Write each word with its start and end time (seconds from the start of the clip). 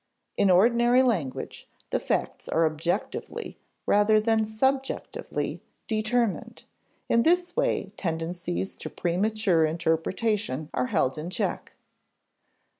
In 0.35 0.49
ordinary 0.49 1.03
language, 1.03 1.69
the 1.91 1.99
facts 1.99 2.49
are 2.49 2.65
objectively, 2.65 3.59
rather 3.85 4.19
than 4.19 4.45
subjectively, 4.45 5.61
determined. 5.85 6.63
In 7.07 7.21
this 7.21 7.55
way 7.55 7.91
tendencies 7.97 8.75
to 8.77 8.89
premature 8.89 9.63
interpretation 9.63 10.71
are 10.73 10.87
held 10.87 11.19
in 11.19 11.29
check. 11.29 11.73